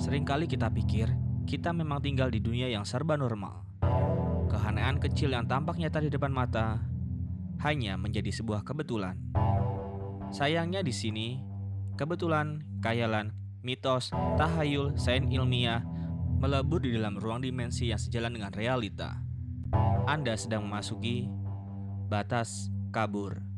[0.00, 1.12] Seringkali kita pikir
[1.44, 3.68] kita memang tinggal di dunia yang serba normal.
[4.48, 6.80] Keanehan kecil yang tampak nyata di depan mata
[7.60, 9.20] hanya menjadi sebuah kebetulan.
[10.32, 11.44] Sayangnya di sini,
[12.00, 14.08] kebetulan, kayalan, mitos,
[14.40, 15.84] tahayul, sains ilmiah
[16.40, 19.20] melebur di dalam ruang dimensi yang sejalan dengan realita.
[20.08, 21.28] Anda sedang memasuki
[22.08, 23.49] batas kabur.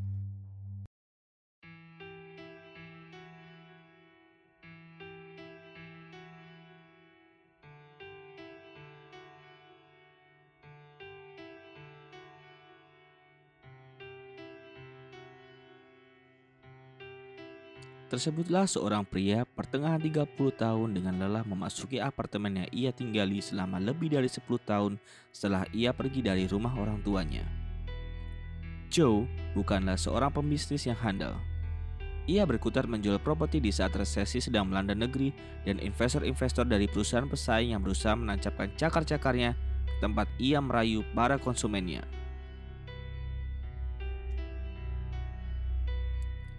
[18.13, 24.13] Tersebutlah seorang pria pertengahan 30 tahun dengan lelah memasuki apartemen yang ia tinggali selama lebih
[24.13, 25.01] dari 10 tahun
[25.33, 27.41] setelah ia pergi dari rumah orang tuanya.
[28.93, 29.25] Joe
[29.57, 31.41] bukanlah seorang pembisnis yang handal.
[32.29, 35.33] Ia berkutat menjual properti di saat resesi sedang melanda negeri
[35.65, 39.57] dan investor-investor dari perusahaan pesaing yang berusaha menancapkan cakar-cakarnya
[39.89, 42.05] ke tempat ia merayu para konsumennya.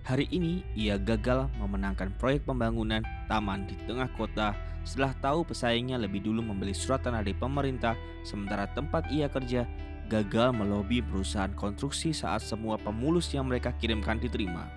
[0.03, 2.99] Hari ini ia gagal memenangkan proyek pembangunan
[3.31, 4.51] taman di tengah kota
[4.83, 7.95] setelah tahu pesaingnya lebih dulu membeli surat tanah dari pemerintah
[8.27, 9.63] sementara tempat ia kerja
[10.11, 14.67] gagal melobi perusahaan konstruksi saat semua pemulus yang mereka kirimkan diterima.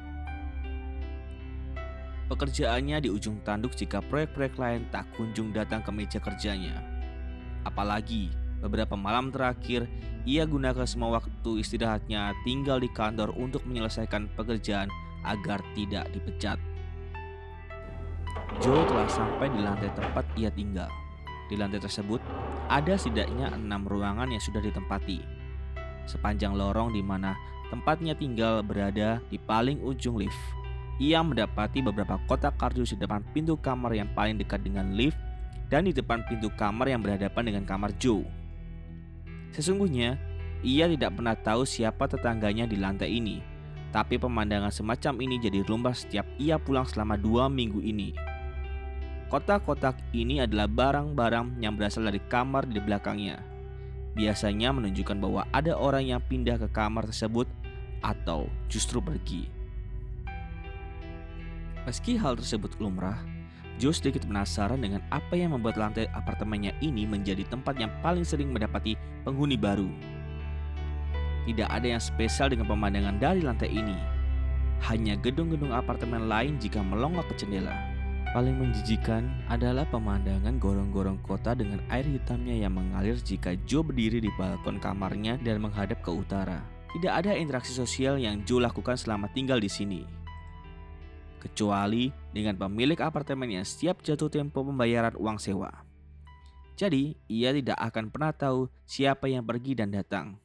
[2.31, 6.79] Pekerjaannya di ujung tanduk jika proyek-proyek lain tak kunjung datang ke meja kerjanya.
[7.67, 8.31] Apalagi
[8.63, 9.91] beberapa malam terakhir
[10.23, 14.87] ia gunakan semua waktu istirahatnya tinggal di kantor untuk menyelesaikan pekerjaan
[15.27, 16.57] agar tidak dipecat.
[18.63, 20.89] Joe telah sampai di lantai tempat ia tinggal.
[21.47, 22.19] Di lantai tersebut,
[22.67, 25.23] ada setidaknya enam ruangan yang sudah ditempati.
[26.07, 27.35] Sepanjang lorong di mana
[27.69, 30.39] tempatnya tinggal berada di paling ujung lift.
[30.97, 35.19] Ia mendapati beberapa kotak kardus di depan pintu kamar yang paling dekat dengan lift
[35.69, 38.25] dan di depan pintu kamar yang berhadapan dengan kamar Joe.
[39.53, 40.17] Sesungguhnya,
[40.65, 43.45] ia tidak pernah tahu siapa tetangganya di lantai ini,
[43.97, 48.13] tapi pemandangan semacam ini jadi lumrah setiap ia pulang selama dua minggu ini.
[49.33, 53.41] Kotak-kotak ini adalah barang-barang yang berasal dari kamar di belakangnya.
[54.13, 57.49] Biasanya menunjukkan bahwa ada orang yang pindah ke kamar tersebut
[58.05, 59.49] atau justru pergi.
[61.89, 63.17] Meski hal tersebut lumrah,
[63.81, 68.53] Joe sedikit penasaran dengan apa yang membuat lantai apartemennya ini menjadi tempat yang paling sering
[68.53, 68.93] mendapati
[69.25, 69.89] penghuni baru.
[71.47, 73.95] Tidak ada yang spesial dengan pemandangan dari lantai ini.
[74.91, 77.73] Hanya gedung-gedung apartemen lain jika melongo ke jendela.
[78.35, 84.29] Paling menjijikan adalah pemandangan gorong-gorong kota dengan air hitamnya yang mengalir jika Joe berdiri di
[84.35, 86.61] balkon kamarnya dan menghadap ke utara.
[86.93, 90.03] Tidak ada interaksi sosial yang Joe lakukan selama tinggal di sini.
[91.39, 95.71] Kecuali dengan pemilik apartemen yang setiap jatuh tempo pembayaran uang sewa.
[96.77, 100.37] Jadi, ia tidak akan pernah tahu siapa yang pergi dan datang.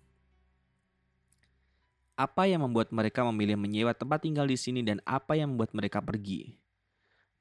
[2.20, 6.04] Apa yang membuat mereka memilih menyewa tempat tinggal di sini dan apa yang membuat mereka
[6.04, 6.60] pergi?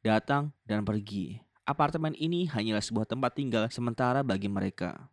[0.00, 1.42] Datang dan pergi.
[1.68, 5.10] Apartemen ini hanyalah sebuah tempat tinggal sementara bagi mereka.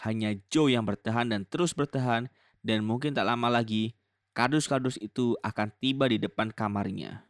[0.00, 2.30] Hanya Joe yang bertahan dan terus bertahan
[2.62, 3.98] dan mungkin tak lama lagi
[4.32, 7.26] kardus-kardus itu akan tiba di depan kamarnya.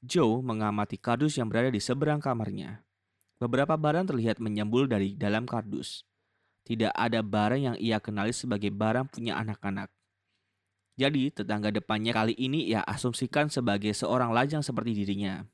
[0.00, 2.84] Joe mengamati kardus yang berada di seberang kamarnya.
[3.40, 6.09] Beberapa barang terlihat menyembul dari dalam kardus.
[6.64, 9.90] Tidak ada barang yang ia kenali sebagai barang punya anak-anak.
[11.00, 15.48] Jadi tetangga depannya kali ini ia asumsikan sebagai seorang lajang seperti dirinya.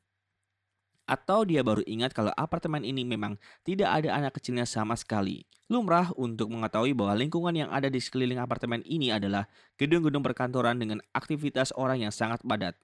[1.07, 5.47] Atau dia baru ingat kalau apartemen ini memang tidak ada anak kecilnya sama sekali.
[5.71, 9.47] Lumrah untuk mengetahui bahwa lingkungan yang ada di sekeliling apartemen ini adalah
[9.79, 12.75] gedung-gedung perkantoran dengan aktivitas orang yang sangat padat.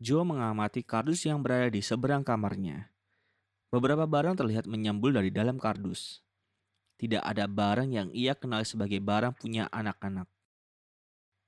[0.00, 2.88] Joe mengamati kardus yang berada di seberang kamarnya.
[3.68, 6.24] Beberapa barang terlihat menyambul dari dalam kardus.
[6.96, 10.24] Tidak ada barang yang ia kenal sebagai barang punya anak-anak.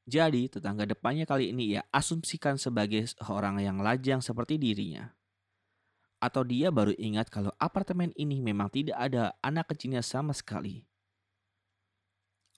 [0.04, 5.16] Jadi, tetangga depannya kali ini ia asumsikan sebagai seorang yang lajang seperti dirinya.
[6.20, 10.84] Atau dia baru ingat kalau apartemen ini memang tidak ada anak kecilnya sama sekali.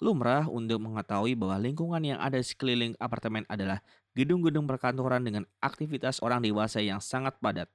[0.03, 3.79] Lumrah untuk mengetahui bahwa lingkungan yang ada di sekeliling apartemen adalah
[4.19, 7.71] gedung-gedung perkantoran dengan aktivitas orang dewasa yang sangat padat.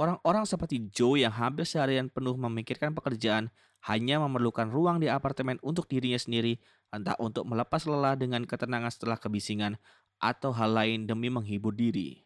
[0.00, 3.52] Orang-orang seperti Joe yang hampir seharian penuh memikirkan pekerjaan
[3.84, 6.56] hanya memerlukan ruang di apartemen untuk dirinya sendiri,
[6.88, 9.76] entah untuk melepas lelah dengan ketenangan setelah kebisingan
[10.16, 12.24] atau hal lain demi menghibur diri.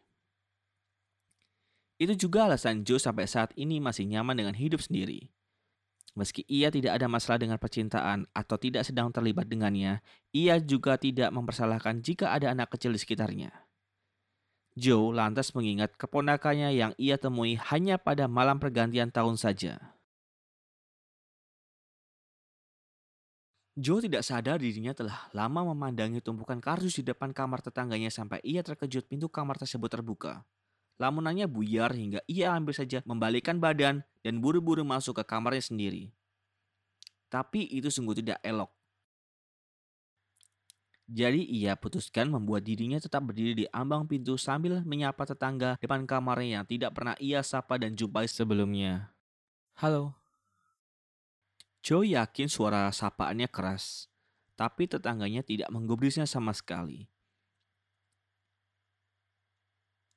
[1.99, 5.35] Itu juga alasan Joe sampai saat ini masih nyaman dengan hidup sendiri.
[6.15, 9.99] Meski ia tidak ada masalah dengan percintaan atau tidak sedang terlibat dengannya,
[10.31, 13.64] ia juga tidak mempersalahkan jika ada anak kecil di sekitarnya.
[14.75, 19.95] Joe lantas mengingat keponakannya yang ia temui hanya pada malam pergantian tahun saja.
[23.79, 28.59] Joe tidak sadar dirinya telah lama memandangi tumpukan kardus di depan kamar tetangganya sampai ia
[28.63, 30.43] terkejut pintu kamar tersebut terbuka.
[30.99, 36.11] Lamunannya buyar hingga ia hampir saja membalikkan badan dan buru-buru masuk ke kamarnya sendiri.
[37.31, 38.74] Tapi itu sungguh tidak elok.
[41.05, 46.61] Jadi ia putuskan membuat dirinya tetap berdiri di ambang pintu sambil menyapa tetangga depan kamarnya
[46.61, 49.13] yang tidak pernah ia sapa dan jumpai sebelumnya.
[49.77, 50.17] Halo.
[51.85, 54.09] Joe yakin suara sapaannya keras,
[54.57, 57.05] tapi tetangganya tidak menggubrisnya sama sekali.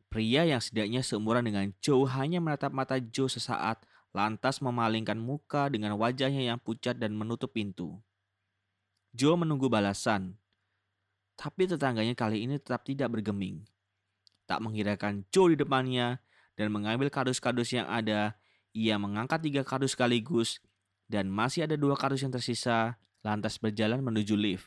[0.09, 3.85] Pria yang setidaknya seumuran dengan Joe hanya menatap mata Joe sesaat,
[4.17, 8.01] lantas memalingkan muka dengan wajahnya yang pucat dan menutup pintu.
[9.13, 10.41] Joe menunggu balasan,
[11.39, 13.63] tapi tetangganya kali ini tetap tidak bergeming.
[14.51, 16.19] Tak menghiraukan Joe di depannya
[16.59, 18.35] dan mengambil kardus-kardus yang ada,
[18.75, 20.59] ia mengangkat tiga kardus sekaligus
[21.07, 24.67] dan masih ada dua kardus yang tersisa, lantas berjalan menuju lift.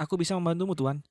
[0.00, 1.04] Aku bisa membantumu, Tuan.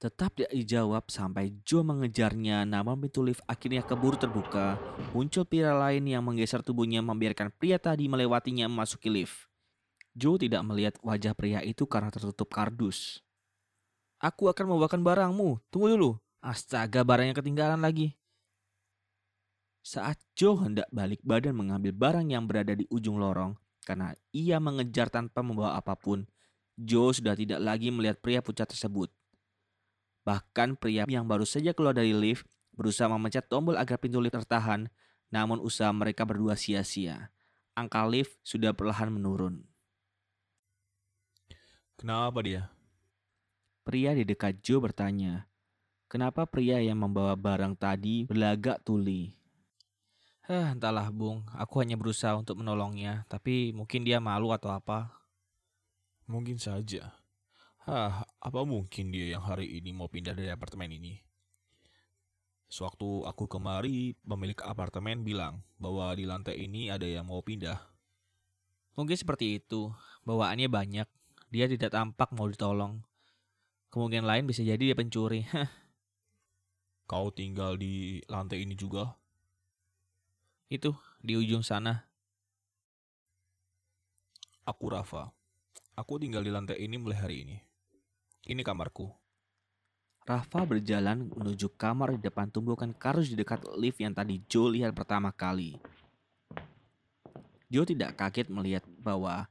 [0.00, 4.80] Tetap tidak dijawab sampai Joe mengejarnya namun pintu lift akhirnya keburu terbuka.
[5.12, 9.49] Muncul pria lain yang menggeser tubuhnya membiarkan pria tadi melewatinya memasuki lift.
[10.14, 13.22] Joe tidak melihat wajah pria itu karena tertutup kardus.
[14.20, 15.62] Aku akan membawakan barangmu.
[15.72, 16.10] Tunggu dulu.
[16.40, 18.16] Astaga, barangnya ketinggalan lagi.
[19.80, 23.56] Saat Joe hendak balik badan mengambil barang yang berada di ujung lorong,
[23.88, 26.28] karena ia mengejar tanpa membawa apa pun,
[26.76, 29.08] Joe sudah tidak lagi melihat pria pucat tersebut.
[30.24, 32.44] Bahkan pria yang baru saja keluar dari lift
[32.76, 34.92] berusaha memencet tombol agar pintu lift tertahan,
[35.32, 37.32] namun usaha mereka berdua sia-sia.
[37.72, 39.69] Angka lift sudah perlahan menurun.
[42.00, 42.72] Kenapa dia?
[43.84, 45.44] Pria di dekat Joe bertanya.
[46.08, 49.36] Kenapa pria yang membawa barang tadi berlagak tuli?
[50.48, 55.12] Hah, entahlah Bung, aku hanya berusaha untuk menolongnya, tapi mungkin dia malu atau apa.
[56.24, 57.12] Mungkin saja.
[57.84, 61.20] Hah, apa mungkin dia yang hari ini mau pindah dari apartemen ini?
[62.72, 67.76] Sewaktu aku kemari, pemilik apartemen bilang bahwa di lantai ini ada yang mau pindah.
[68.96, 69.92] Mungkin seperti itu,
[70.24, 71.19] bawaannya banyak.
[71.50, 73.02] Dia tidak tampak mau ditolong.
[73.90, 75.42] Kemungkinan lain bisa jadi dia pencuri.
[77.10, 79.18] Kau tinggal di lantai ini juga?
[80.70, 82.06] Itu, di ujung sana.
[84.62, 85.34] Aku Rafa.
[85.98, 87.58] Aku tinggal di lantai ini mulai hari ini.
[88.46, 89.10] Ini kamarku.
[90.22, 94.94] Rafa berjalan menuju kamar di depan tumbukan kardus di dekat lift yang tadi Joe lihat
[94.94, 95.74] pertama kali.
[97.66, 99.50] Joe tidak kaget melihat bahwa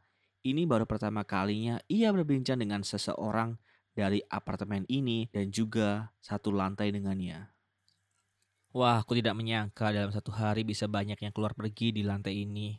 [0.52, 3.58] ini baru pertama kalinya ia berbincang dengan seseorang
[3.94, 7.52] dari apartemen ini dan juga satu lantai dengannya.
[8.70, 12.78] Wah, aku tidak menyangka dalam satu hari bisa banyak yang keluar pergi di lantai ini.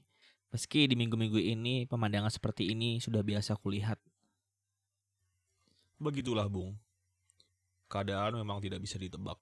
[0.55, 3.99] Meski di minggu-minggu ini pemandangan seperti ini sudah biasa kulihat.
[5.99, 6.79] Begitulah, Bung.
[7.91, 9.37] Keadaan memang tidak bisa ditebak.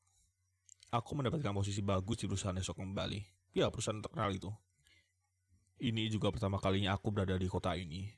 [0.88, 3.20] Aku mendapatkan posisi bagus di perusahaan esok kembali.
[3.52, 4.48] Ya, perusahaan terkenal itu.
[5.78, 8.10] Ini juga pertama kalinya aku berada di kota ini.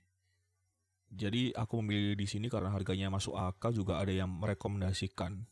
[1.11, 5.45] Jadi aku memilih di sini karena harganya masuk akal juga ada yang merekomendasikan.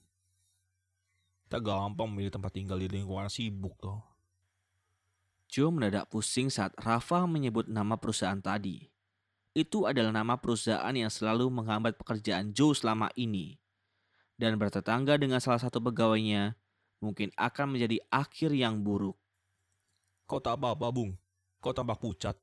[1.53, 4.01] Tak gampang memilih tempat tinggal di lingkungan sibuk tuh.
[5.49, 8.89] Joe mendadak pusing saat Rafa menyebut nama perusahaan tadi
[9.59, 13.59] itu adalah nama perusahaan yang selalu menghambat pekerjaan Joe selama ini.
[14.39, 16.55] Dan bertetangga dengan salah satu pegawainya
[17.03, 19.19] mungkin akan menjadi akhir yang buruk.
[20.31, 21.19] Kau tak apa-apa, Bung.
[21.59, 22.39] Kau tampak pucat.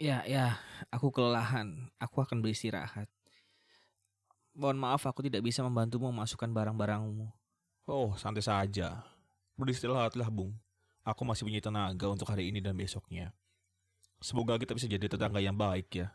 [0.00, 0.56] Ya, ya,
[0.92, 1.92] aku kelelahan.
[2.00, 3.08] Aku akan beristirahat.
[4.56, 7.28] Mohon maaf aku tidak bisa membantumu memasukkan barang-barangmu.
[7.88, 9.00] Oh, santai saja.
[9.56, 10.52] Beristirahatlah, Bung.
[11.00, 13.32] Aku masih punya tenaga untuk hari ini dan besoknya.
[14.20, 16.12] Semoga kita bisa jadi tetangga yang baik ya.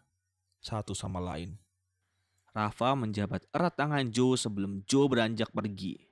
[0.62, 1.58] Satu sama lain.
[2.54, 6.06] Rafa menjabat erat tangan Joe sebelum Joe beranjak pergi.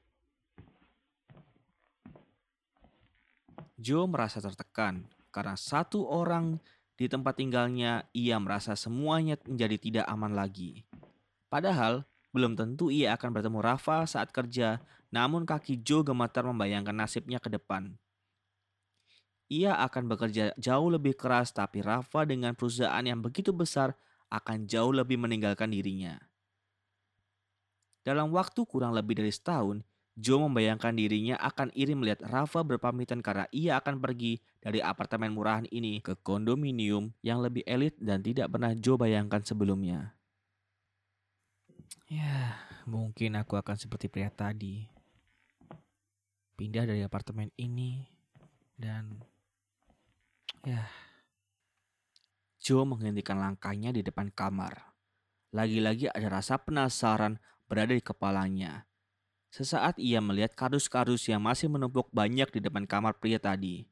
[3.77, 6.61] Joe merasa tertekan karena satu orang
[6.93, 10.85] di tempat tinggalnya ia merasa semuanya menjadi tidak aman lagi.
[11.49, 14.77] Padahal belum tentu ia akan bertemu Rafa saat kerja,
[15.09, 17.97] namun kaki Joe gemetar membayangkan nasibnya ke depan.
[19.49, 23.93] Ia akan bekerja jauh lebih keras tapi Rafa dengan perusahaan yang begitu besar
[24.33, 26.17] akan jauh lebih meninggalkan dirinya.
[28.01, 33.49] Dalam waktu kurang lebih dari setahun, Joe membayangkan dirinya akan iri melihat Rafa berpamitan karena
[33.49, 38.77] ia akan pergi dari apartemen murahan ini ke kondominium yang lebih elit dan tidak pernah
[38.77, 40.13] Joe bayangkan sebelumnya.
[42.05, 44.85] Ya, mungkin aku akan seperti pria tadi.
[46.53, 48.05] Pindah dari apartemen ini
[48.77, 49.17] dan
[50.61, 50.85] ya.
[52.61, 54.93] Joe menghentikan langkahnya di depan kamar.
[55.57, 58.85] Lagi-lagi ada rasa penasaran berada di kepalanya
[59.53, 63.85] Sesaat ia melihat kardus-kardus yang masih menumpuk banyak di depan kamar pria tadi.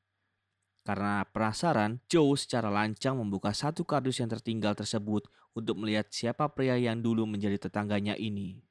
[0.81, 6.81] Karena penasaran, Joe secara lancang membuka satu kardus yang tertinggal tersebut untuk melihat siapa pria
[6.81, 8.65] yang dulu menjadi tetangganya ini.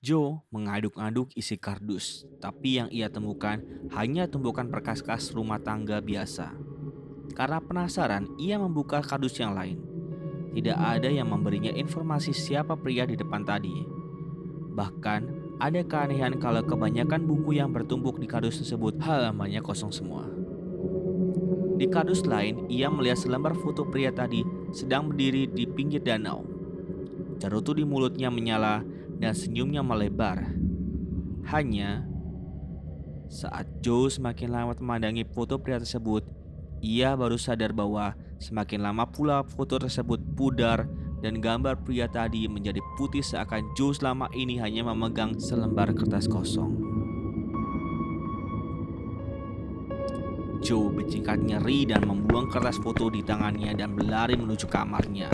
[0.00, 3.60] Joe mengaduk-aduk isi kardus, tapi yang ia temukan
[3.92, 6.56] hanya tumpukan perkas-kas rumah tangga biasa.
[7.36, 9.91] Karena penasaran, ia membuka kardus yang lain.
[10.52, 13.72] Tidak ada yang memberinya informasi siapa pria di depan tadi.
[14.72, 15.20] Bahkan,
[15.62, 20.28] ada keanehan kalau kebanyakan buku yang bertumpuk di kardus tersebut halamannya kosong semua.
[21.80, 24.44] Di kardus lain, ia melihat selembar foto pria tadi
[24.76, 26.44] sedang berdiri di pinggir danau.
[27.40, 28.84] Cerutu di mulutnya menyala
[29.18, 30.52] dan senyumnya melebar.
[31.48, 32.06] Hanya
[33.32, 36.22] saat Joe semakin lama memandangi foto pria tersebut,
[36.84, 40.90] ia baru sadar bahwa semakin lama pula foto tersebut pudar
[41.22, 46.82] dan gambar pria tadi menjadi putih seakan Joe selama ini hanya memegang selembar kertas kosong.
[50.62, 55.30] Joe berjingkat nyeri dan membuang kertas foto di tangannya dan berlari menuju kamarnya.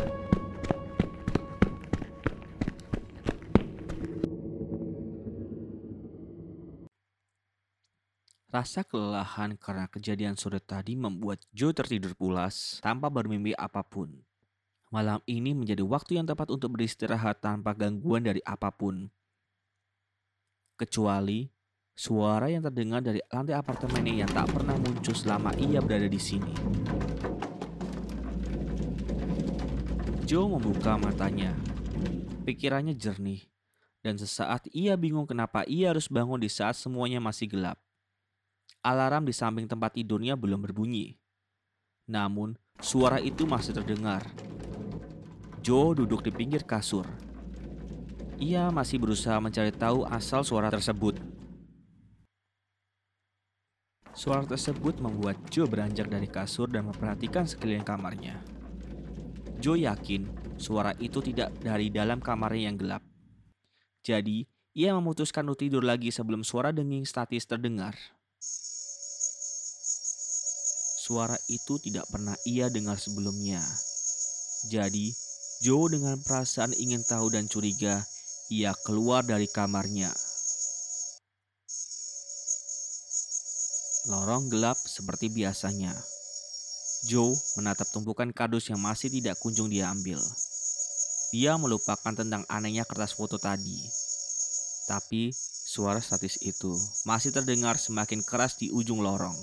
[8.49, 14.25] Rasa kelelahan karena kejadian sore tadi membuat Joe tertidur pulas tanpa bermimpi apa pun.
[14.89, 19.13] Malam ini menjadi waktu yang tepat untuk beristirahat tanpa gangguan dari apa pun.
[20.81, 21.45] Kecuali
[21.93, 26.53] suara yang terdengar dari lantai apartemennya yang tak pernah muncul selama ia berada di sini.
[30.25, 31.53] Joe membuka matanya.
[32.49, 33.45] Pikirannya jernih.
[34.01, 37.77] Dan sesaat ia bingung kenapa ia harus bangun di saat semuanya masih gelap.
[38.83, 41.19] Alarm di samping tempat tidurnya belum berbunyi.
[42.09, 44.25] Namun, suara itu masih terdengar.
[45.61, 47.05] Joe duduk di pinggir kasur.
[48.39, 51.19] Ia masih berusaha mencari tahu asal suara tersebut.
[54.15, 58.41] Suara tersebut membuat Joe beranjak dari kasur dan memperhatikan sekeliling kamarnya.
[59.59, 60.27] Joe yakin
[60.59, 63.03] suara itu tidak dari dalam kamarnya yang gelap.
[64.07, 64.47] Jadi,
[64.79, 67.99] ia memutuskan untuk tidur lagi sebelum suara denging statis terdengar.
[71.09, 73.65] Suara itu tidak pernah ia dengar sebelumnya.
[74.69, 75.09] Jadi,
[75.65, 78.05] Joe dengan perasaan ingin tahu dan curiga,
[78.53, 80.13] ia keluar dari kamarnya.
[84.13, 85.97] Lorong gelap seperti biasanya.
[87.09, 90.21] Joe menatap tumpukan kardus yang masih tidak kunjung diambil.
[91.33, 93.81] Dia melupakan tentang anehnya kertas foto tadi.
[94.85, 95.33] Tapi
[95.65, 96.77] suara statis itu
[97.09, 99.41] masih terdengar semakin keras di ujung lorong.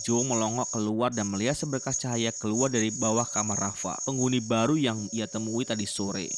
[0.00, 4.96] Joe melongok keluar dan melihat seberkas cahaya keluar dari bawah kamar Rafa, penghuni baru yang
[5.12, 6.28] ia temui tadi sore.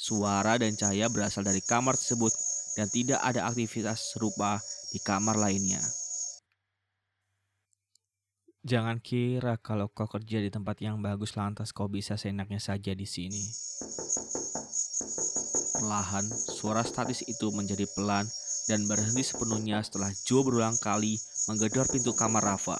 [0.00, 2.32] Suara dan cahaya berasal dari kamar tersebut
[2.76, 4.60] dan tidak ada aktivitas serupa
[4.92, 5.82] di kamar lainnya.
[8.66, 13.06] Jangan kira kalau kau kerja di tempat yang bagus lantas kau bisa seenaknya saja di
[13.06, 13.46] sini.
[15.78, 18.26] Perlahan, suara statis itu menjadi pelan
[18.66, 21.14] dan berhenti sepenuhnya setelah Joe berulang kali
[21.46, 22.74] menggedor pintu kamar Rafa.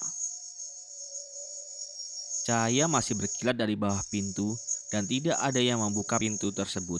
[2.47, 4.55] Cahaya masih berkilat dari bawah pintu
[4.91, 6.99] dan tidak ada yang membuka pintu tersebut.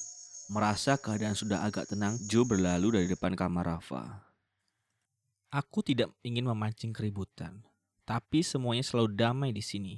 [0.52, 4.28] Merasa keadaan sudah agak tenang, Joe berlalu dari depan kamar Rafa.
[5.52, 7.64] Aku tidak ingin memancing keributan,
[8.04, 9.96] tapi semuanya selalu damai di sini.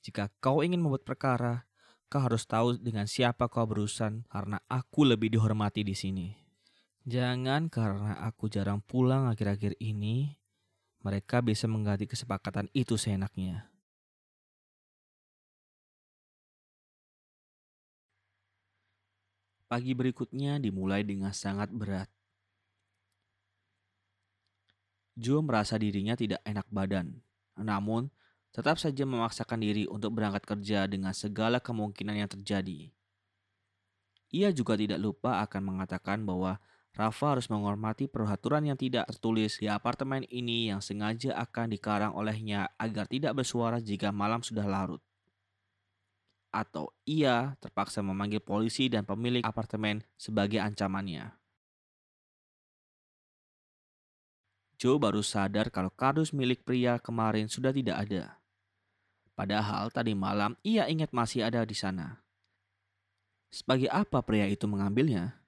[0.00, 1.68] Jika kau ingin membuat perkara,
[2.08, 6.28] kau harus tahu dengan siapa kau berurusan karena aku lebih dihormati di sini.
[7.04, 10.39] Jangan karena aku jarang pulang akhir-akhir ini,
[11.00, 13.68] mereka bisa mengganti kesepakatan itu seenaknya.
[19.70, 22.10] Pagi berikutnya dimulai dengan sangat berat.
[25.14, 27.22] Joe merasa dirinya tidak enak badan,
[27.54, 28.10] namun
[28.50, 32.90] tetap saja memaksakan diri untuk berangkat kerja dengan segala kemungkinan yang terjadi.
[34.30, 36.58] Ia juga tidak lupa akan mengatakan bahwa
[36.98, 42.70] Rafa harus menghormati peraturan yang tidak tertulis di apartemen ini yang sengaja akan dikarang olehnya
[42.76, 45.00] agar tidak bersuara jika malam sudah larut.
[46.50, 51.30] atau ia terpaksa memanggil polisi dan pemilik apartemen sebagai ancamannya.
[54.80, 58.40] Joe baru sadar kalau kardus milik pria kemarin sudah tidak ada.
[59.38, 62.20] Padahal tadi malam ia ingat masih ada di sana.
[63.52, 65.39] Sebagai apa pria itu mengambilnya?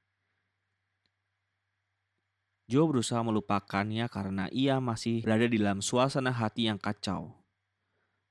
[2.72, 7.36] Joe berusaha melupakannya karena ia masih berada di dalam suasana hati yang kacau.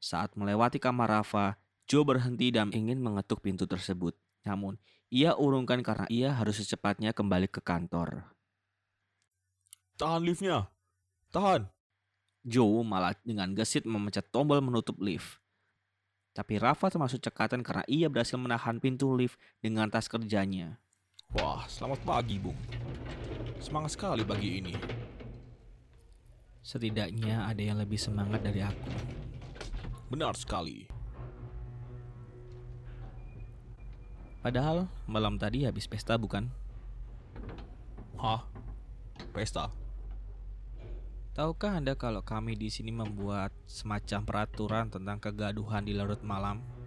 [0.01, 4.17] Saat melewati kamar Rafa, Joe berhenti dan ingin mengetuk pintu tersebut.
[4.41, 4.81] Namun,
[5.13, 8.33] ia urungkan karena ia harus secepatnya kembali ke kantor.
[10.01, 10.73] Tahan liftnya.
[11.29, 11.69] Tahan.
[12.41, 15.37] Joe malah dengan gesit memencet tombol menutup lift.
[16.33, 20.81] Tapi Rafa termasuk cekatan karena ia berhasil menahan pintu lift dengan tas kerjanya.
[21.37, 22.57] Wah, selamat pagi, Bung.
[23.61, 24.73] Semangat sekali pagi ini.
[26.65, 28.89] Setidaknya ada yang lebih semangat dari aku.
[30.09, 30.89] Benar sekali.
[34.41, 36.49] Padahal malam tadi habis pesta bukan?
[38.17, 38.41] Hah?
[39.29, 39.69] Pesta?
[41.37, 46.80] Tahukah Anda kalau kami di sini membuat semacam peraturan tentang kegaduhan di larut malam?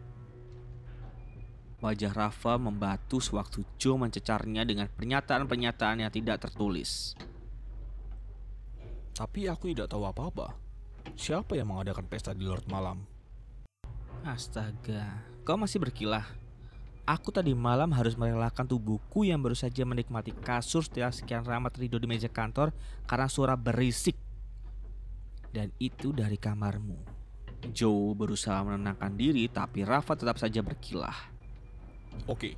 [1.85, 7.12] Wajah Rafa membatu sewaktu Joe mencecarnya dengan pernyataan-pernyataan yang tidak tertulis.
[9.12, 10.57] Tapi aku tidak tahu apa-apa.
[11.12, 13.05] Siapa yang mengadakan pesta di larut malam?
[14.25, 16.25] Astaga, kau masih berkilah.
[17.05, 22.00] Aku tadi malam harus merelakan tubuhku yang baru saja menikmati kasur setelah sekian lama tertidur
[22.00, 22.73] di meja kantor
[23.05, 24.17] karena suara berisik.
[25.53, 26.97] Dan itu dari kamarmu.
[27.76, 31.34] Joe berusaha menenangkan diri tapi Rafa tetap saja berkilah.
[32.25, 32.56] Oke,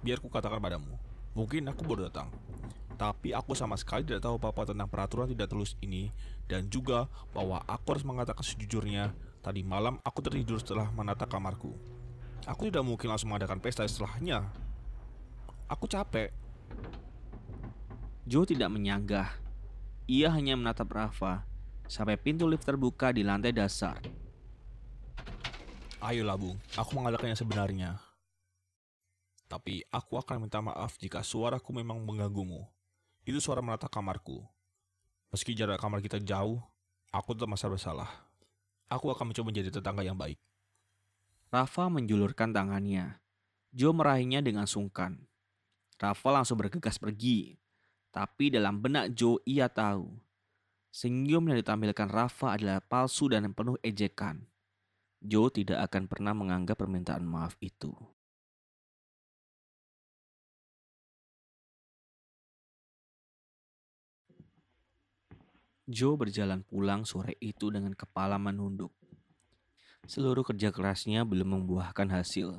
[0.00, 0.96] biar ku katakan padamu.
[1.36, 2.32] Mungkin aku baru datang.
[2.96, 6.08] Tapi aku sama sekali tidak tahu apa-apa tentang peraturan tidak tertulis ini
[6.48, 9.12] dan juga bahwa aku harus mengatakan sejujurnya
[9.44, 11.76] tadi malam aku tertidur setelah menata kamarku.
[12.48, 14.48] Aku tidak mungkin langsung mengadakan pesta setelahnya.
[15.68, 16.32] Aku capek.
[18.24, 19.28] Joe tidak menyanggah.
[20.08, 21.44] Ia hanya menatap Rafa
[21.90, 23.98] sampai pintu lift terbuka di lantai dasar.
[25.98, 28.05] Ayolah Bung, aku mengadakan yang sebenarnya.
[29.46, 32.66] Tapi aku akan minta maaf jika suaraku memang mengganggumu.
[33.22, 34.42] Itu suara menata kamarku.
[35.30, 36.58] Meski jarak kamar kita jauh,
[37.14, 38.10] aku tetap merasa bersalah.
[38.86, 40.38] Aku akan mencoba menjadi tetangga yang baik.
[41.50, 43.22] Rafa menjulurkan tangannya.
[43.70, 45.26] Joe meraihnya dengan sungkan.
[45.98, 47.54] Rafa langsung bergegas pergi.
[48.10, 50.10] Tapi dalam benak Joe ia tahu.
[50.90, 54.48] Senyum yang ditampilkan Rafa adalah palsu dan penuh ejekan.
[55.20, 57.92] Joe tidak akan pernah menganggap permintaan maaf itu.
[65.86, 68.90] Joe berjalan pulang sore itu dengan kepala menunduk.
[70.02, 72.58] Seluruh kerja kerasnya belum membuahkan hasil.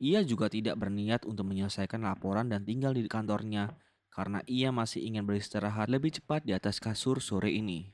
[0.00, 3.76] Ia juga tidak berniat untuk menyelesaikan laporan dan tinggal di kantornya
[4.08, 7.92] karena ia masih ingin beristirahat lebih cepat di atas kasur sore ini.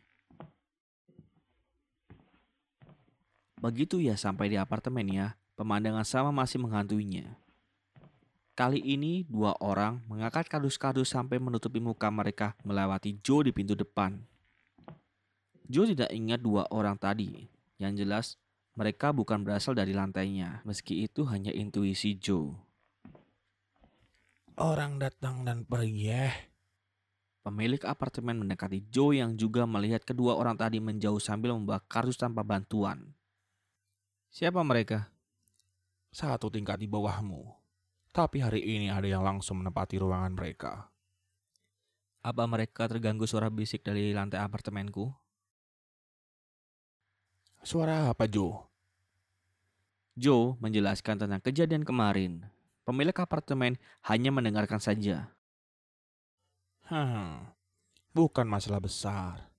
[3.59, 7.44] Begitu ia sampai di apartemennya, pemandangan sama masih menghantuinya.
[8.55, 14.15] Kali ini dua orang mengangkat kardus-kardus sampai menutupi muka mereka melewati Joe di pintu depan.
[15.67, 17.51] Joe tidak ingat dua orang tadi.
[17.83, 18.27] Yang jelas,
[18.79, 22.55] mereka bukan berasal dari lantainya, meski itu hanya intuisi Joe.
[24.55, 26.31] Orang datang dan pergi ya.
[27.43, 32.47] Pemilik apartemen mendekati Joe yang juga melihat kedua orang tadi menjauh sambil membawa kardus tanpa
[32.47, 33.19] bantuan.
[34.31, 35.11] Siapa mereka?
[36.15, 37.64] Satu tingkat di bawahmu.
[38.15, 40.87] Tapi hari ini ada yang langsung menempati ruangan mereka.
[42.23, 45.11] Apa mereka terganggu suara bisik dari lantai apartemenku?
[47.67, 48.55] Suara apa, Joe?
[50.15, 52.47] Joe menjelaskan tentang kejadian kemarin.
[52.87, 55.35] Pemilik apartemen hanya mendengarkan saja.
[56.87, 57.51] Hmm,
[58.15, 59.51] bukan masalah besar.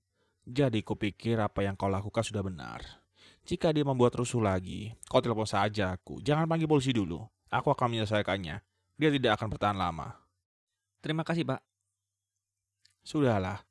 [0.48, 2.80] Jadi kupikir apa yang kau lakukan sudah benar.
[3.44, 6.24] Jika dia membuat rusuh lagi, kau telepon saja aku.
[6.24, 7.35] Jangan panggil polisi dulu.
[7.50, 8.56] Aku akan menyelesaikannya.
[8.96, 10.16] Dia tidak akan bertahan lama.
[11.04, 11.62] Terima kasih, Pak.
[13.06, 13.62] Sudahlah.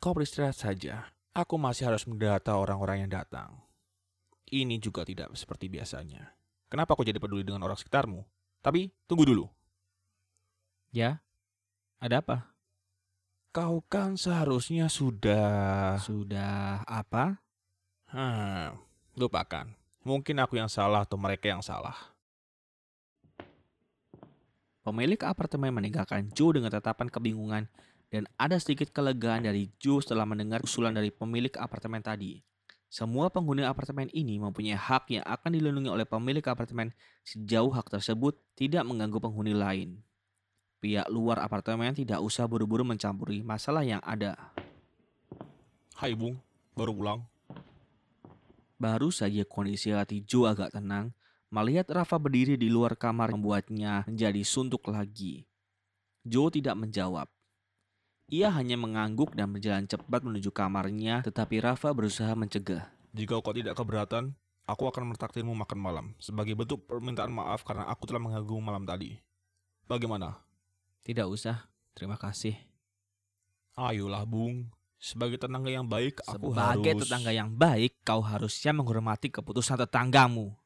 [0.00, 1.12] Kau beristirahat saja.
[1.32, 3.60] Aku masih harus mendata orang-orang yang datang.
[4.52, 6.32] Ini juga tidak seperti biasanya.
[6.68, 8.20] Kenapa kau jadi peduli dengan orang sekitarmu?
[8.60, 9.46] Tapi tunggu dulu.
[10.92, 11.24] Ya,
[12.00, 12.52] ada apa?
[13.52, 16.00] Kau kan seharusnya sudah...
[16.00, 17.40] Sudah apa?
[18.12, 18.76] Hmm,
[19.16, 19.72] lupakan.
[20.04, 22.11] Mungkin aku yang salah atau mereka yang salah.
[24.82, 27.70] Pemilik apartemen meninggalkan Joe dengan tatapan kebingungan
[28.10, 32.42] dan ada sedikit kelegaan dari Joe setelah mendengar usulan dari pemilik apartemen tadi.
[32.90, 36.90] Semua penghuni apartemen ini mempunyai hak yang akan dilindungi oleh pemilik apartemen
[37.22, 40.02] sejauh hak tersebut tidak mengganggu penghuni lain.
[40.82, 44.34] Pihak luar apartemen tidak usah buru-buru mencampuri masalah yang ada.
[45.94, 46.42] Hai Bung,
[46.74, 47.20] baru pulang.
[48.82, 51.14] Baru saja kondisi hati Joe agak tenang,
[51.52, 55.44] melihat Rafa berdiri di luar kamar membuatnya menjadi suntuk lagi.
[56.24, 57.28] Joe tidak menjawab.
[58.32, 62.88] Ia hanya mengangguk dan berjalan cepat menuju kamarnya, tetapi Rafa berusaha mencegah.
[63.12, 64.32] Jika kau tidak keberatan,
[64.64, 69.20] aku akan mentaktirmu makan malam sebagai bentuk permintaan maaf karena aku telah mengganggu malam tadi.
[69.84, 70.40] Bagaimana?
[71.04, 72.56] Tidak usah, terima kasih.
[73.76, 74.72] Ayolah, Bung.
[75.02, 77.02] Sebagai tetangga yang baik, aku Sebagai harus...
[77.04, 80.61] tetangga yang baik, kau harusnya menghormati keputusan tetanggamu.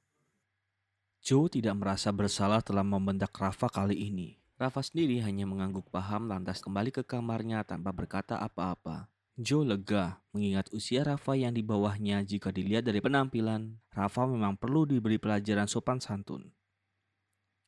[1.22, 4.40] Joe tidak merasa bersalah telah membentak Rafa kali ini.
[4.56, 9.12] Rafa sendiri hanya mengangguk paham lantas kembali ke kamarnya tanpa berkata apa-apa.
[9.36, 13.76] Joe lega mengingat usia Rafa yang di bawahnya jika dilihat dari penampilan.
[13.92, 16.56] Rafa memang perlu diberi pelajaran sopan santun.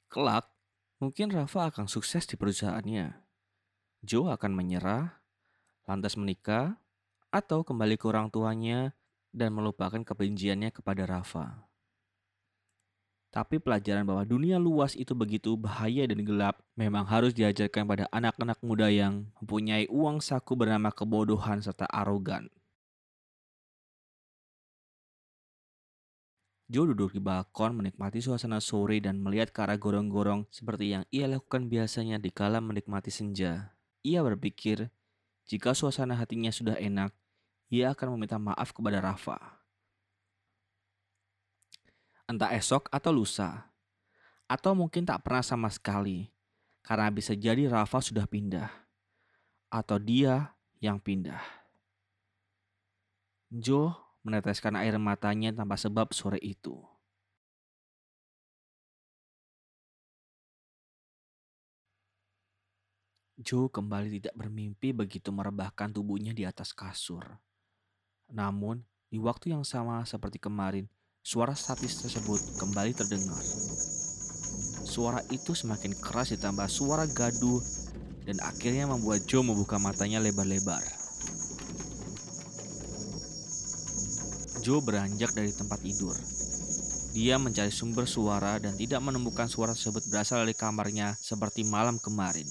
[0.09, 0.49] Kelak,
[0.97, 3.21] mungkin Rafa akan sukses di perusahaannya.
[4.01, 5.21] Joe akan menyerah,
[5.85, 6.81] lantas menikah,
[7.29, 8.97] atau kembali ke orang tuanya
[9.37, 11.68] dan melupakan kebenciannya kepada Rafa.
[13.29, 18.57] Tapi pelajaran bahwa dunia luas itu begitu bahaya dan gelap memang harus diajarkan pada anak-anak
[18.65, 22.49] muda yang mempunyai uang saku bernama kebodohan serta arogan.
[26.69, 31.25] Joe duduk di balkon menikmati suasana sore dan melihat ke arah gorong-gorong seperti yang ia
[31.25, 33.73] lakukan biasanya di kala menikmati senja.
[34.05, 34.93] Ia berpikir,
[35.49, 37.17] jika suasana hatinya sudah enak,
[37.73, 39.58] ia akan meminta maaf kepada Rafa
[42.29, 43.73] entah esok atau lusa.
[44.45, 46.29] Atau mungkin tak pernah sama sekali,
[46.85, 48.69] karena bisa jadi Rafa sudah pindah.
[49.69, 51.41] Atau dia yang pindah.
[53.49, 56.85] Joe meneteskan air matanya tanpa sebab sore itu.
[63.39, 67.39] Joe kembali tidak bermimpi begitu merebahkan tubuhnya di atas kasur.
[68.29, 70.91] Namun, di waktu yang sama seperti kemarin,
[71.29, 73.45] Suara statis tersebut kembali terdengar.
[74.89, 77.61] Suara itu semakin keras ditambah suara gaduh
[78.25, 80.81] dan akhirnya membuat Joe membuka matanya lebar-lebar.
[84.65, 86.17] Joe beranjak dari tempat tidur.
[87.13, 92.49] Dia mencari sumber suara dan tidak menemukan suara tersebut berasal dari kamarnya seperti malam kemarin.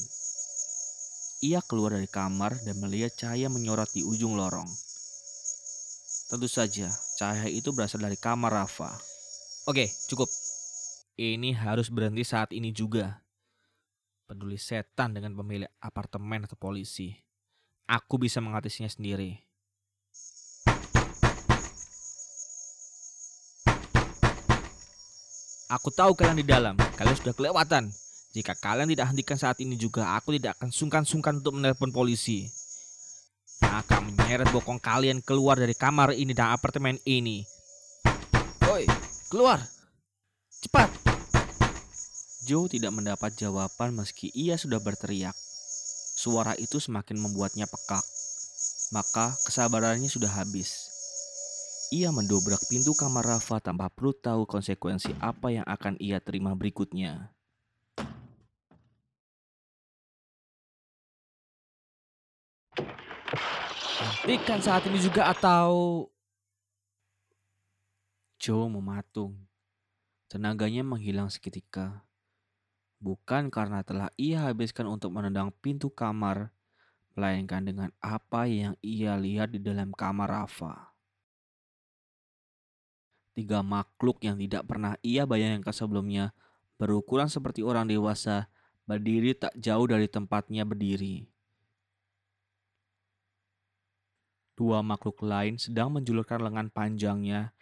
[1.41, 4.69] Ia keluar dari kamar dan melihat cahaya menyorot di ujung lorong.
[6.29, 8.93] Tentu saja, cahaya itu berasal dari kamar Rafa.
[9.65, 10.29] Oke, cukup.
[11.17, 13.25] Ini harus berhenti saat ini juga.
[14.29, 17.17] Peduli setan dengan pemilik apartemen atau polisi.
[17.89, 19.41] Aku bisa mengatasinya sendiri.
[25.67, 26.77] Aku tahu kalian di dalam.
[26.95, 27.89] Kalian sudah kelewatan.
[28.37, 32.45] Jika kalian tidak hentikan saat ini juga, aku tidak akan sungkan-sungkan untuk menelpon polisi
[33.77, 37.45] akan menyeret bokong kalian keluar dari kamar ini dan apartemen ini.
[38.65, 38.89] Oi,
[39.29, 39.61] keluar!
[40.57, 40.89] Cepat!
[42.47, 45.35] Joe tidak mendapat jawaban meski ia sudah berteriak.
[46.17, 48.01] Suara itu semakin membuatnya pekak.
[48.89, 50.89] Maka kesabarannya sudah habis.
[51.93, 57.36] Ia mendobrak pintu kamar Rafa tanpa perlu tahu konsekuensi apa yang akan ia terima berikutnya.
[64.27, 66.03] Hentikan saat ini juga atau...
[68.35, 69.39] Joe mematung.
[70.27, 72.03] Tenaganya menghilang seketika.
[72.99, 76.51] Bukan karena telah ia habiskan untuk menendang pintu kamar,
[77.15, 80.91] melainkan dengan apa yang ia lihat di dalam kamar Rafa.
[83.31, 86.35] Tiga makhluk yang tidak pernah ia bayangkan sebelumnya
[86.75, 88.51] berukuran seperti orang dewasa
[88.91, 91.36] berdiri tak jauh dari tempatnya berdiri.
[94.57, 97.53] Dua makhluk lain sedang menjulurkan lengan panjangnya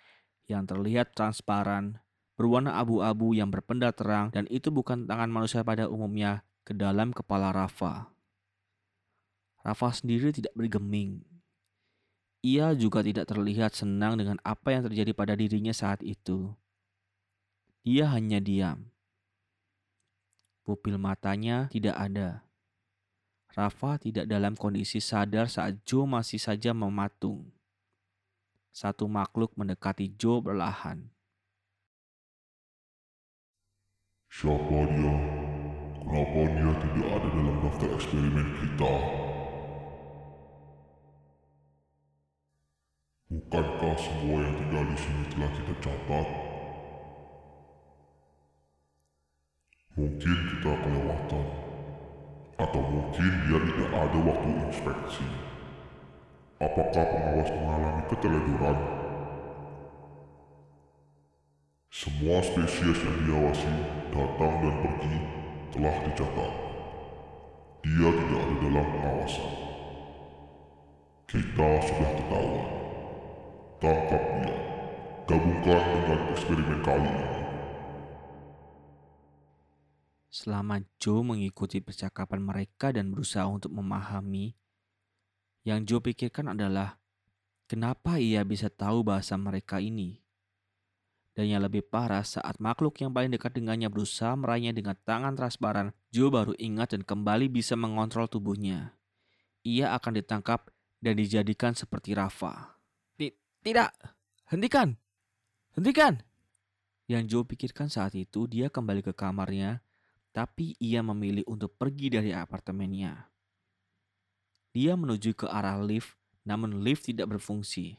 [0.48, 2.00] yang terlihat transparan,
[2.40, 7.52] berwarna abu-abu yang berpenda terang dan itu bukan tangan manusia pada umumnya ke dalam kepala
[7.52, 8.16] Rafa.
[9.60, 11.20] Rafa sendiri tidak bergeming.
[12.46, 16.54] Ia juga tidak terlihat senang dengan apa yang terjadi pada dirinya saat itu.
[17.82, 18.94] Dia hanya diam.
[20.62, 22.45] Pupil matanya tidak ada.
[23.56, 27.56] Rafa tidak dalam kondisi sadar saat Joe masih saja mematung.
[28.76, 31.08] Satu makhluk mendekati Joe perlahan.
[34.28, 35.16] Siapa dia?
[36.04, 38.94] Kenapa dia tidak ada dalam daftar eksperimen kita?
[43.32, 46.28] Bukankah semua yang tinggal di sini telah kita catat?
[49.96, 51.65] Mungkin kita kelewatan.
[52.56, 55.28] Atau mungkin dia tidak ada waktu inspeksi.
[56.56, 58.78] Apakah pengawas mengalami keteledoran?
[61.92, 63.72] Semua spesies yang diawasi
[64.12, 65.16] datang dan pergi
[65.76, 66.54] telah dicatat.
[67.84, 69.52] Dia tidak ada dalam pengawasan.
[71.28, 72.70] Kita sudah ketahuan.
[73.84, 74.58] Tangkap dia.
[75.26, 77.45] Gabungkan dengan eksperimen kali ini.
[80.36, 84.52] Selama Joe mengikuti percakapan mereka dan berusaha untuk memahami,
[85.64, 87.00] yang Joe pikirkan adalah
[87.72, 90.20] kenapa ia bisa tahu bahasa mereka ini.
[91.32, 95.96] Dan yang lebih parah saat makhluk yang paling dekat dengannya berusaha meraihnya dengan tangan transparan,
[96.12, 98.92] Joe baru ingat dan kembali bisa mengontrol tubuhnya.
[99.64, 100.68] Ia akan ditangkap
[101.00, 102.76] dan dijadikan seperti Rafa.
[103.64, 103.92] Tidak,
[104.52, 105.00] hentikan,
[105.80, 106.20] hentikan.
[107.08, 109.80] Yang Joe pikirkan saat itu, dia kembali ke kamarnya,
[110.36, 113.32] tapi ia memilih untuk pergi dari apartemennya.
[114.76, 117.96] Dia menuju ke arah lift, namun lift tidak berfungsi.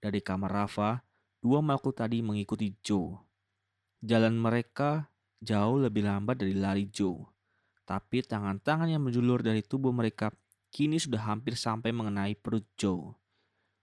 [0.00, 1.04] Dari kamar Rafa,
[1.44, 3.20] dua makhluk tadi mengikuti Joe.
[4.00, 5.12] Jalan mereka
[5.44, 7.28] jauh lebih lambat dari lari Joe.
[7.84, 10.32] Tapi tangan-tangan yang menjulur dari tubuh mereka
[10.72, 13.12] kini sudah hampir sampai mengenai perut Joe.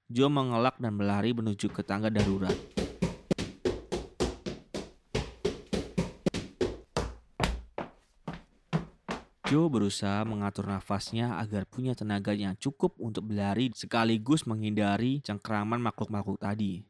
[0.09, 2.74] Joe mengelak dan berlari menuju ke tangga darurat.
[9.45, 16.41] Joe berusaha mengatur nafasnya agar punya tenaga yang cukup untuk berlari sekaligus menghindari cengkraman makhluk-makhluk
[16.41, 16.81] tadi.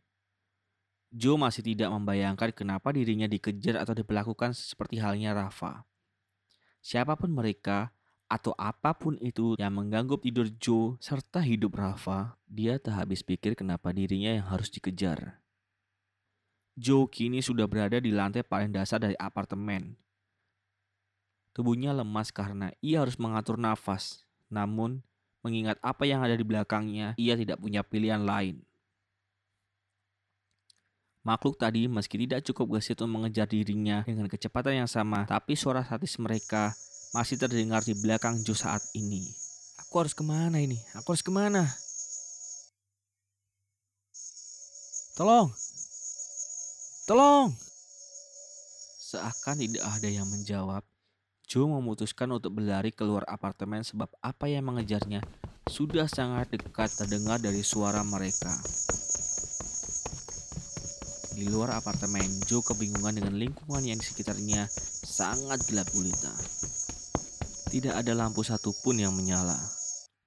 [1.11, 5.83] Joe masih tidak membayangkan kenapa dirinya dikejar atau diperlakukan seperti halnya Rafa.
[6.79, 7.91] Siapa pun mereka
[8.31, 13.59] atau apa pun itu yang mengganggu tidur Joe serta hidup Rafa, dia tak habis pikir
[13.59, 15.43] kenapa dirinya yang harus dikejar.
[16.79, 20.04] Joe kini sudah berada di lantai paling dasar dari apartemen.
[21.55, 24.27] Tubuhnya lemas karena ia harus mengatur nafas.
[24.51, 24.99] Namun,
[25.39, 28.59] mengingat apa yang ada di belakangnya, ia tidak punya pilihan lain.
[31.23, 35.81] Makhluk tadi meski tidak cukup gesit untuk mengejar dirinya dengan kecepatan yang sama, tapi suara
[35.81, 36.75] satis mereka
[37.15, 39.25] masih terdengar di belakang Jo saat ini.
[39.87, 40.77] Aku harus ke mana ini?
[40.93, 41.65] Aku harus ke mana?
[45.15, 45.49] Tolong!
[47.07, 47.49] Tolong!
[49.01, 50.83] Seakan tidak ada yang menjawab,
[51.45, 55.21] Joe memutuskan untuk berlari keluar apartemen sebab apa yang mengejarnya
[55.65, 58.53] sudah sangat dekat terdengar dari suara mereka.
[61.35, 64.71] Di luar apartemen, Joe kebingungan dengan lingkungan yang di sekitarnya
[65.03, 66.31] sangat gelap gulita.
[67.69, 69.59] Tidak ada lampu satupun yang menyala,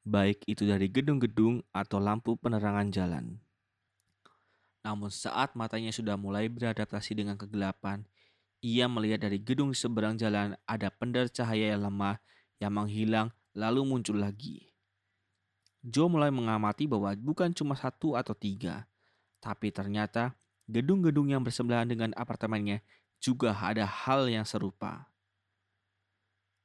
[0.05, 3.41] baik itu dari gedung-gedung atau lampu penerangan jalan.
[4.85, 8.05] Namun saat matanya sudah mulai beradaptasi dengan kegelapan,
[8.59, 12.18] ia melihat dari gedung seberang jalan ada pendar cahaya yang lemah
[12.59, 14.75] yang menghilang lalu muncul lagi.
[15.83, 18.90] Joe mulai mengamati bahwa bukan cuma satu atau tiga,
[19.38, 20.35] tapi ternyata
[20.66, 22.83] gedung-gedung yang bersebelahan dengan apartemennya
[23.23, 25.09] juga ada hal yang serupa.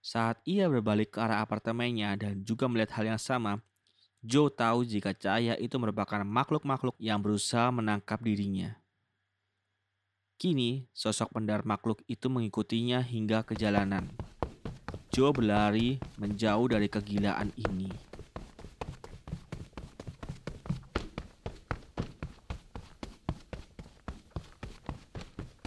[0.03, 3.63] Saat ia berbalik ke arah apartemennya dan juga melihat hal yang sama,
[4.19, 8.82] Joe tahu jika cahaya itu merupakan makhluk-makhluk yang berusaha menangkap dirinya.
[10.43, 14.11] Kini, sosok pendar makhluk itu mengikutinya hingga ke jalanan.
[15.07, 17.87] Joe berlari menjauh dari kegilaan ini.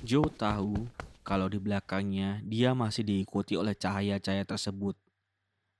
[0.04, 0.84] Joe tahu
[1.24, 5.00] kalau di belakangnya dia masih diikuti oleh cahaya-cahaya tersebut.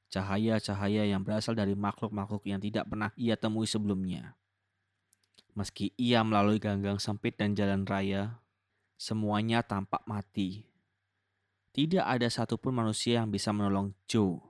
[0.09, 4.32] Cahaya-cahaya yang berasal dari makhluk-makhluk yang tidak pernah ia temui sebelumnya.
[5.52, 8.40] Meski ia melalui ganggang sempit dan jalan raya,
[8.96, 10.64] Semuanya tampak mati.
[11.76, 14.40] Tidak ada satupun manusia yang bisa menolong Joe.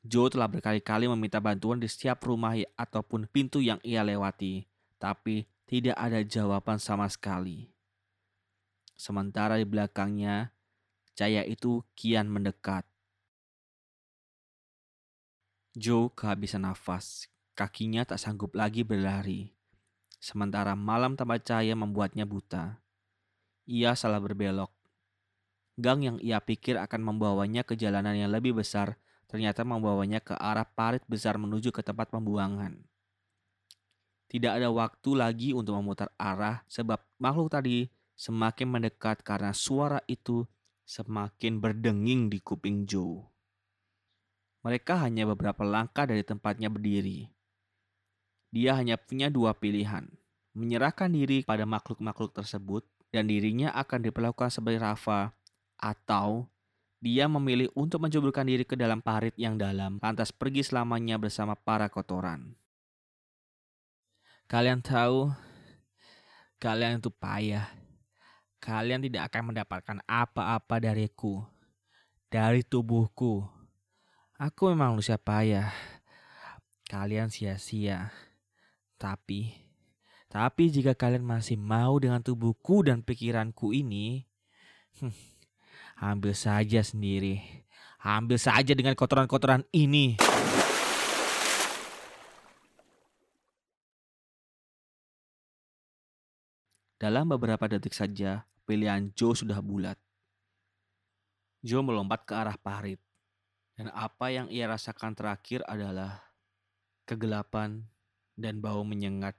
[0.00, 4.64] Joe telah berkali-kali meminta bantuan di setiap rumah ataupun pintu yang ia lewati,
[4.96, 7.68] tapi tidak ada jawaban sama sekali.
[8.96, 10.56] Sementara di belakangnya,
[11.12, 12.88] cahaya itu kian mendekat.
[15.76, 19.52] Joe kehabisan nafas, kakinya tak sanggup lagi berlari.
[20.16, 22.83] Sementara malam tanpa cahaya membuatnya buta
[23.64, 24.72] ia salah berbelok.
[25.74, 28.94] Gang yang ia pikir akan membawanya ke jalanan yang lebih besar
[29.26, 32.78] ternyata membawanya ke arah parit besar menuju ke tempat pembuangan.
[34.30, 40.46] Tidak ada waktu lagi untuk memutar arah sebab makhluk tadi semakin mendekat karena suara itu
[40.86, 43.26] semakin berdenging di kuping Joe.
[44.62, 47.28] Mereka hanya beberapa langkah dari tempatnya berdiri.
[48.54, 50.08] Dia hanya punya dua pilihan.
[50.54, 55.30] Menyerahkan diri pada makhluk-makhluk tersebut dan dirinya akan diperlakukan sebagai Rafa
[55.78, 56.50] atau
[56.98, 61.86] dia memilih untuk menceburkan diri ke dalam parit yang dalam, lantas pergi selamanya bersama para
[61.86, 62.58] kotoran.
[64.50, 65.30] Kalian tahu,
[66.58, 67.70] kalian itu payah.
[68.58, 71.44] Kalian tidak akan mendapatkan apa-apa dariku,
[72.32, 73.46] dari tubuhku.
[74.40, 75.70] Aku memang manusia payah.
[76.88, 78.10] Kalian sia-sia.
[78.96, 79.63] Tapi,
[80.34, 84.26] tapi jika kalian masih mau dengan tubuhku dan pikiranku ini,
[84.98, 85.14] hmm,
[86.10, 87.38] ambil saja sendiri.
[88.02, 90.18] Ambil saja dengan kotoran-kotoran ini.
[96.98, 99.94] Dalam beberapa detik saja, pilihan Joe sudah bulat.
[101.62, 102.98] Joe melompat ke arah parit.
[103.78, 106.26] Dan apa yang ia rasakan terakhir adalah
[107.06, 107.86] kegelapan
[108.34, 109.38] dan bau menyengat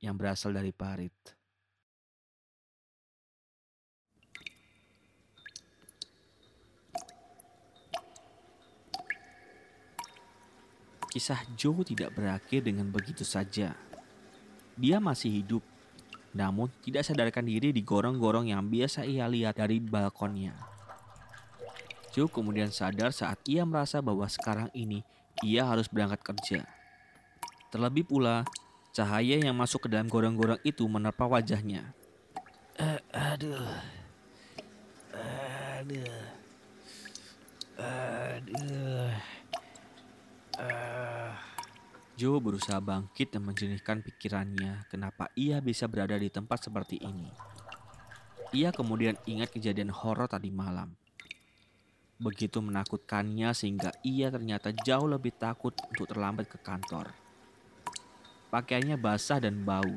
[0.00, 1.12] yang berasal dari parit.
[11.16, 13.72] Kisah Joe tidak berakhir dengan begitu saja.
[14.76, 15.64] Dia masih hidup,
[16.36, 20.52] namun tidak sadarkan diri di gorong-gorong yang biasa ia lihat dari balkonnya.
[22.12, 25.00] Joe kemudian sadar saat ia merasa bahwa sekarang ini
[25.40, 26.68] ia harus berangkat kerja.
[27.72, 28.44] Terlebih pula,
[28.96, 31.92] cahaya yang masuk ke dalam gorong-gorong itu menerpa wajahnya.
[32.80, 33.68] Uh, aduh.
[35.12, 36.24] Aduh.
[37.76, 39.12] Aduh.
[40.56, 41.32] Uh.
[42.16, 47.28] Joe berusaha bangkit dan menjernihkan pikirannya kenapa ia bisa berada di tempat seperti ini.
[48.56, 50.96] Ia kemudian ingat kejadian horor tadi malam.
[52.16, 57.25] Begitu menakutkannya sehingga ia ternyata jauh lebih takut untuk terlambat ke kantor.
[58.46, 59.96] Pakaiannya basah dan bau,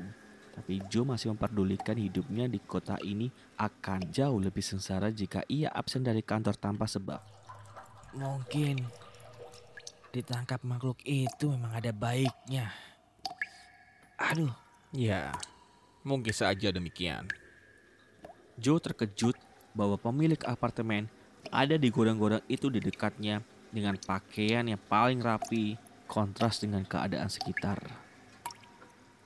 [0.59, 6.03] tapi Joe masih memperdulikan hidupnya di kota ini akan jauh lebih sengsara jika ia absen
[6.03, 7.23] dari kantor tanpa sebab.
[8.17, 8.83] Mungkin
[10.09, 12.73] ditangkap makhluk itu memang ada baiknya.
[14.19, 14.51] Aduh.
[14.89, 15.29] Ya,
[16.01, 17.29] mungkin saja demikian.
[18.59, 19.37] Joe terkejut
[19.71, 21.07] bahwa pemilik apartemen
[21.53, 25.77] ada di gorong-gorong itu di dekatnya dengan pakaian yang paling rapi
[26.09, 28.08] kontras dengan keadaan sekitar.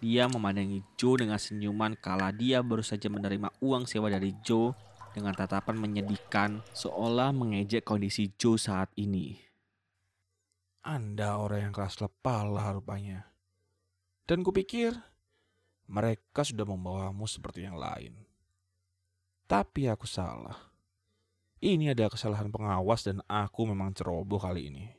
[0.04, 4.76] Dia memandangi Joe dengan senyuman kala dia baru saja menerima uang sewa dari Joe
[5.16, 9.40] dengan tatapan menyedihkan seolah mengejek kondisi Joe saat ini.
[10.84, 13.32] Anda orang yang keras kepala rupanya.
[14.28, 14.92] Dan kupikir
[15.88, 18.12] mereka sudah membawamu seperti yang lain.
[19.48, 20.76] Tapi aku salah.
[21.64, 24.92] Ini ada kesalahan pengawas dan aku memang ceroboh kali ini.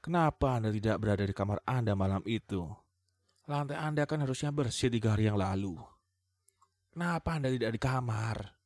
[0.00, 2.83] Kenapa Anda tidak berada di kamar Anda malam itu?
[3.44, 5.76] Lantai Anda kan harusnya bersih tiga hari yang lalu.
[6.88, 8.56] Kenapa Anda tidak di kamar?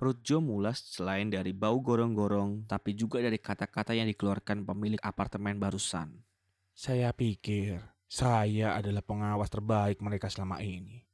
[0.00, 5.60] Perut Joe mulas selain dari bau gorong-gorong, tapi juga dari kata-kata yang dikeluarkan pemilik apartemen
[5.60, 6.24] barusan.
[6.72, 11.04] Saya pikir saya adalah pengawas terbaik mereka selama ini.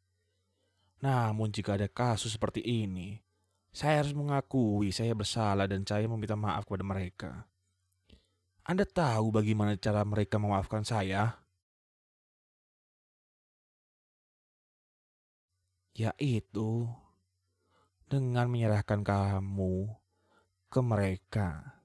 [1.03, 3.19] Namun jika ada kasus seperti ini,
[3.75, 7.33] saya harus mengakui saya bersalah dan saya meminta maaf kepada mereka.
[8.63, 11.42] Anda tahu bagaimana cara mereka memaafkan saya?
[15.93, 16.89] Yaitu
[18.09, 19.93] dengan menyerahkan kamu
[20.73, 21.81] ke mereka.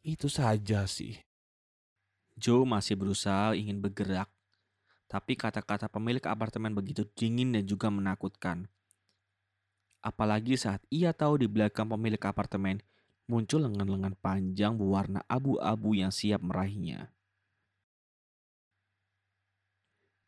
[0.00, 1.20] Itu saja sih.
[2.36, 4.32] Joe masih berusaha ingin bergerak,
[5.04, 8.72] tapi kata-kata pemilik apartemen begitu dingin dan juga menakutkan.
[10.02, 12.82] Apalagi saat ia tahu di belakang pemilik apartemen
[13.30, 17.14] muncul lengan-lengan panjang berwarna abu-abu yang siap meraihnya.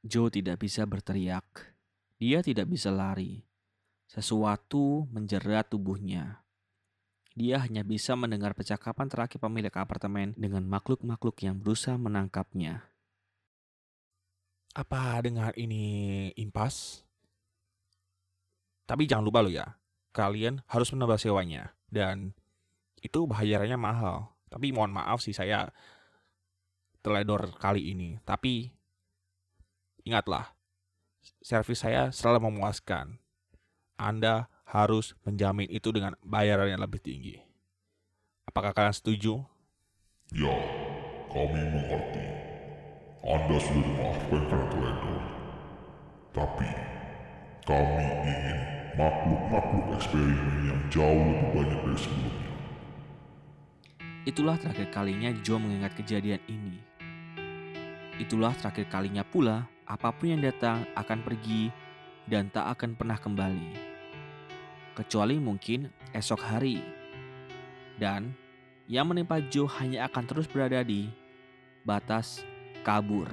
[0.04, 1.73] Joe tidak bisa berteriak.
[2.18, 3.42] Dia tidak bisa lari.
[4.06, 6.44] Sesuatu menjerat tubuhnya.
[7.34, 12.86] Dia hanya bisa mendengar percakapan terakhir pemilik apartemen dengan makhluk-makhluk yang berusaha menangkapnya.
[14.74, 17.02] Apa dengar ini impas?
[18.86, 19.66] Tapi jangan lupa lo ya,
[20.14, 21.74] kalian harus menambah sewanya.
[21.90, 22.30] Dan
[23.02, 24.30] itu bayarannya mahal.
[24.46, 25.66] Tapi mohon maaf sih saya
[27.02, 28.14] teledor kali ini.
[28.22, 28.70] Tapi
[30.06, 30.54] ingatlah,
[31.40, 33.18] servis saya selalu memuaskan.
[33.94, 37.38] Anda harus menjamin itu dengan bayaran yang lebih tinggi.
[38.44, 39.44] Apakah kalian setuju?
[40.34, 40.56] Ya,
[41.30, 42.26] kami mengerti.
[43.24, 45.22] Anda sudah dimaafkan karena teledor.
[46.34, 46.70] Tapi,
[47.64, 48.58] kami ingin
[48.98, 52.52] makhluk-makhluk eksperimen yang jauh lebih banyak dari sebelumnya.
[54.24, 56.80] Itulah terakhir kalinya Joe mengingat kejadian ini.
[58.14, 61.68] itulah terakhir kalinya pula apa pun yang datang akan pergi
[62.24, 63.72] dan tak akan pernah kembali.
[64.96, 66.80] Kecuali mungkin esok hari.
[67.94, 68.32] Dan
[68.88, 71.08] yang menimpa Joe hanya akan terus berada di
[71.84, 72.42] batas
[72.80, 73.28] kabur.